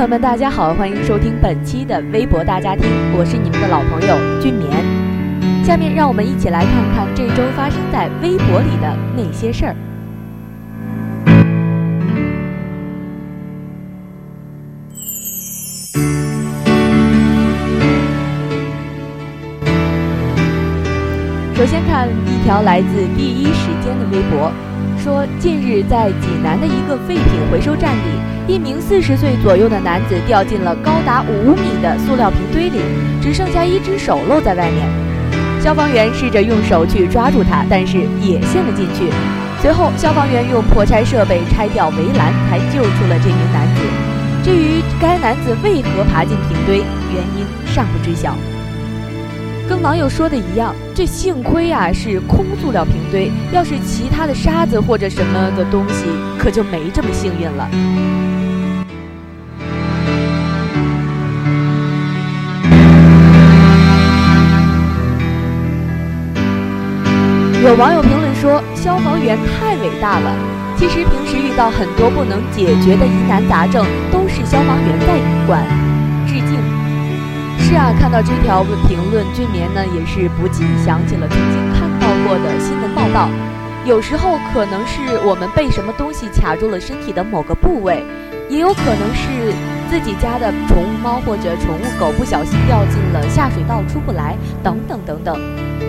[0.00, 4.82] 朋友们，大家好，欢迎收听本期的微博大家庭，我是你们的老朋友俊棉。
[5.62, 9.76] 下面让我们一起来看看这周发生在微博里的那些事儿。
[21.60, 24.50] 首先看一条来自第一时间的微博，
[24.96, 32.80] 说近日在济南的一个废品回收站里，一名四十岁左右的男子掉进了高达五米的塑料瓶堆里，
[33.20, 34.88] 只剩下一只手露在外面。
[35.60, 39.12] 消防员试着用手去抓住他，但是也陷了进去。
[39.60, 43.82] 随后，消防员用破拆设备拆掉围栏，才救出了这名男子。
[44.42, 48.34] 至于该男子为何爬进瓶堆，原因尚不知晓。
[49.70, 57.70] 跟网友说的一样，这幸亏啊是空塑料瓶堆，要是其他的沙子或者什么的东西，可就没这么幸运了。
[67.62, 70.34] 有网友评论说，消防员太伟大了。
[70.76, 75.89] 其实平时遇到很多不能解决的疑难杂症，都是消防员在管。
[77.98, 83.28] 看到这条评论，俊棉呢也是不禁想起了曾经看到过的新闻报道。
[83.86, 88.04] 有时候可能是我们被什么东西卡住了身体的某个部位，
[88.48, 89.52] 也有可能是
[89.90, 95.40] 自己家的宠物猫或者宠物狗不小心掉进了下水道出不来，等等等等。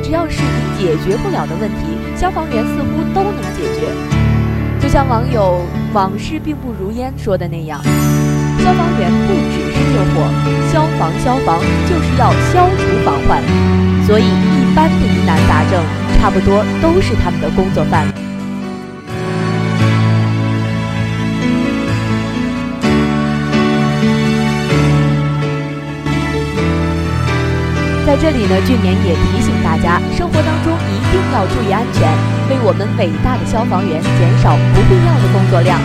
[0.01, 3.87] 只要是你解决不了的问题，消防员似乎都能解决。
[4.79, 5.61] 就像网友
[5.93, 9.60] “往事并不如烟”说的那样，消防员不止
[10.13, 10.27] 火，
[10.71, 13.41] 消防消防就是要消除防患，
[14.05, 15.81] 所以一般的疑难杂症
[16.19, 18.05] 差不多都是他们的工作范。
[28.03, 32.11] 在这里呢，俊年也提醒大家，生活当中一定要注意安全，
[32.49, 35.79] 为我们伟大的消防员减少不必要的工作量，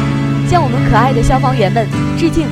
[0.48, 1.86] 向我们可爱的消防员们
[2.18, 2.48] 致敬。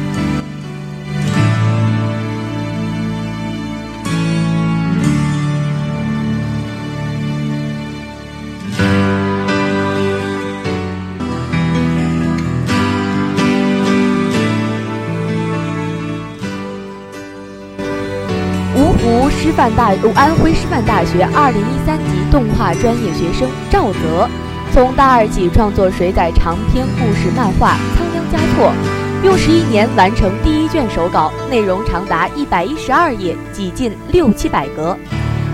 [19.45, 24.27] 师范大安徽师范大学二零一三级动画专业学生赵泽，
[24.73, 28.73] 从大二起创作水载长篇故事漫画《仓央嘉措》，
[29.23, 34.97] 用十一年完成第一卷手稿，内容长达一百一十二页，几近六七百格。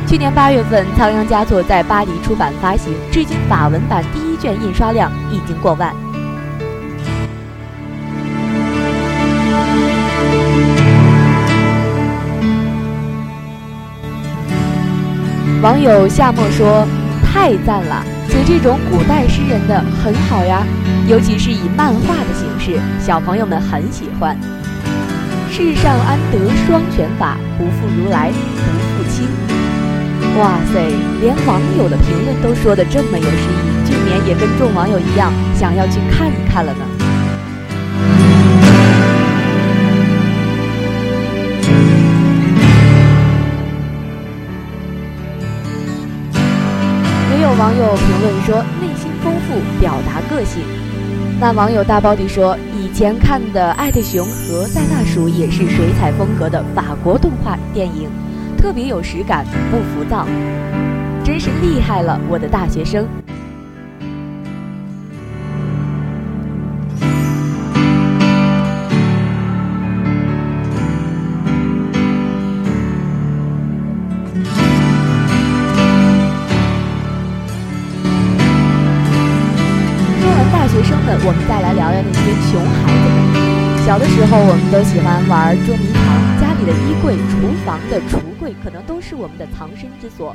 [0.07, 5.93] 去年八月份，《仓央嘉措》在巴黎出版发行，至今法文版第一卷印刷量已经过万。
[15.63, 16.89] 网友夏末说
[17.23, 20.65] ：“太赞了，写这种古代诗人的很好呀，
[21.07, 24.35] 尤其是以漫画的形式，小朋友们很喜欢。
[25.51, 29.29] 世上安得双全法，不负如来不负卿。”
[30.41, 30.81] 哇塞，
[31.21, 36.90] 连网友的评论都说的这么有诗意，俊棉也跟众网友一样，想要去看一看了呢。
[47.97, 50.63] 评论说内心丰富，表达个性。
[51.41, 58.11] 那网友大包弟说，以前看的《爱的熊》和《塞纳鼠》也是水彩风格的法国动画电影，
[58.59, 60.27] 特别有实感，不浮躁，
[61.25, 63.07] 真是厉害了，我的大学生。
[83.91, 90.33] 小的时候，我们都喜欢玩捉迷藏，家里的衣柜、厨房的橱柜可能都是我们的藏身之所。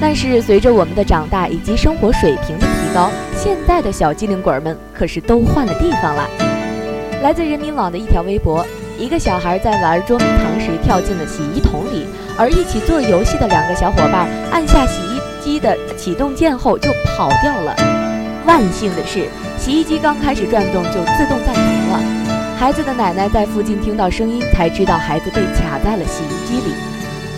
[0.00, 6.28] 但是随着我们的长大以及生活水平的提高，现在的小机灵鬼们可是都换了地方了。
[7.22, 8.66] 来自人民网的一条微博：
[8.98, 12.04] 一个小孩在玩捉迷藏时跳进了洗衣桶里，
[12.36, 17.76] 而一起做游戏的两个小伙伴按下洗衣机的启动键后就跑掉了。
[18.44, 22.27] 万幸的是，洗衣机刚开始转动就自动暂停了。
[22.58, 26.74] 孩子的奶奶在附近听到声音，才知道孩子被卡在了洗衣机里。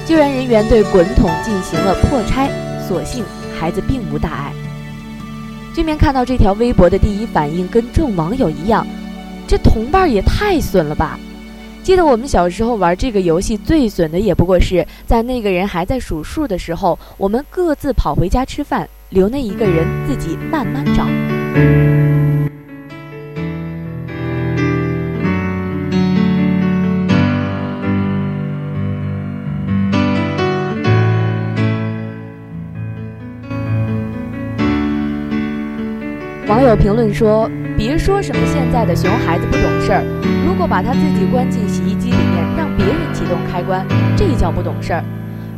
[0.07, 2.49] 救援人员对滚筒进行了破拆，
[2.89, 3.23] 所幸
[3.55, 4.53] 孩子并无大碍。
[5.75, 8.87] 居民看到这条微博的第一反应跟众网友一样：
[9.47, 11.21] 这同伴也太损了吧！
[11.83, 18.89] 记得我们小时候玩这个游戏，最损的也不过是在那个人还在数数的时候，我们各自跑回家吃饭。
[19.11, 21.05] 留那一个人自己慢慢找。
[36.51, 37.49] 网友评论说
[37.79, 40.03] ：“别说什么现在的熊孩子不懂事儿，
[40.45, 43.87] 如果把他自己关进洗衣机里面，让别人启动开关，
[44.17, 45.05] 这叫不懂事儿。”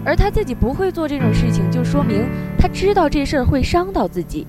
[0.04, 2.28] 而他自己不会做这种事情，就说明
[2.58, 4.46] 他知道这事儿会伤到自己。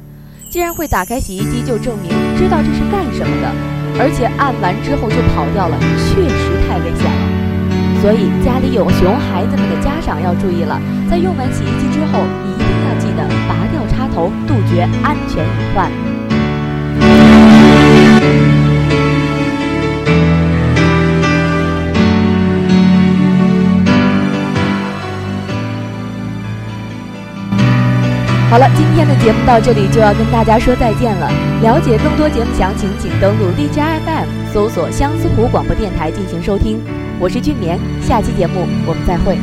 [0.51, 3.47] 既然会打开洗衣机，就证明知道这是干什么的，
[4.03, 7.23] 而且按完之后就跑掉了，确实太危险了。
[8.03, 10.75] 所以家里有熊孩子们的家长要注意了，
[11.09, 16.12] 在用完洗衣机之后，一定要记得拔掉插头，杜绝安全隐患。
[28.53, 31.27] 好了，今天的节目到这里就要跟大家说再见了。
[31.63, 36.79] 了解更多节目详情，请登录荔枝 FM，搜索相思湖广播电台进行收听。
[37.19, 39.39] 我是俊棉，下期节目我们再会。